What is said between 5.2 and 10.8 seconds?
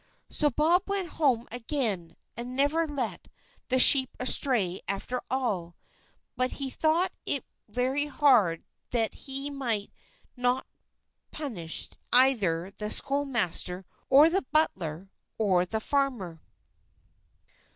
all, but he thought it very hard that he might not